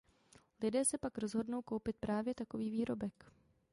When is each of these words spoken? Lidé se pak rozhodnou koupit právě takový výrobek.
Lidé 0.61 0.83
se 0.85 0.97
pak 0.97 1.17
rozhodnou 1.17 1.61
koupit 1.61 1.97
právě 1.99 2.35
takový 2.35 2.69
výrobek. 2.69 3.33